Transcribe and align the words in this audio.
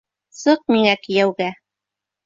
Сыҡ 0.37 0.63
миңә 0.77 0.97
кейәүгә. 1.05 1.53